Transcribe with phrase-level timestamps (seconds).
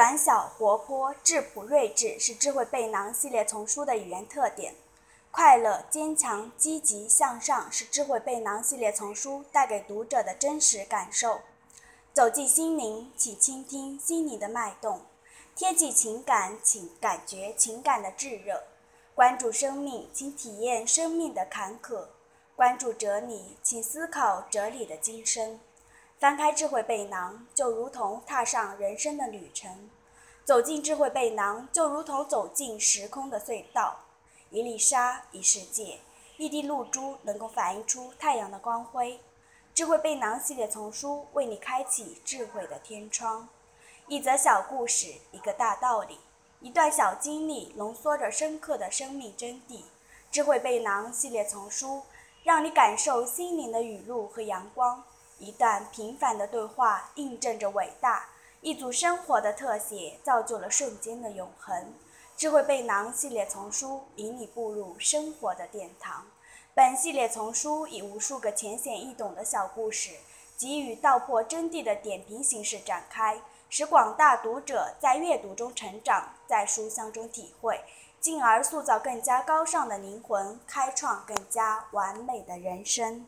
[0.00, 4.74] 短小活泼、质朴睿智是智慧背囊系列丛书的语言特点。
[5.30, 11.42] 快乐、坚强、积极向上是智慧背囊系列丛书带给读者的真实感受。
[12.14, 15.00] 走进心灵，请倾听心灵的脉动；
[15.54, 18.56] 贴近情感，请感觉情感的炙热；
[19.14, 22.06] 关注生命，请体验生命的坎坷；
[22.56, 25.60] 关注哲理，请思考哲理的今生。
[26.20, 29.88] 翻开智慧背囊，就如同踏上人生的旅程；
[30.44, 33.96] 走进智慧背囊，就如同走进时空的隧道。
[34.50, 36.00] 一粒沙，一世界；
[36.36, 39.18] 一滴露珠，能够反映出太阳的光辉。
[39.72, 43.48] 智慧背囊系列丛书为你开启智慧的天窗。
[44.06, 46.20] 一则小故事，一个大道理，
[46.60, 49.84] 一段小经历，浓缩着深刻的生命真谛。
[50.30, 52.02] 智慧背囊系列丛书，
[52.44, 55.02] 让你感受心灵的雨露和阳光。
[55.40, 58.28] 一段平凡的对话，印证着伟大；
[58.60, 61.94] 一组生活的特写，造就了瞬间的永恒。
[62.36, 66.26] 智慧背囊系列丛书引你步入生活的殿堂。
[66.74, 70.12] 本系列丛书以无数个浅显易懂的小故事，
[70.56, 77.80] 给予道破真谛的点评形式展开，使广大读者在阅读中成长，在书香中体会，
[78.20, 83.26] 进而塑造更加高尚的灵魂，开创更加完美的人生。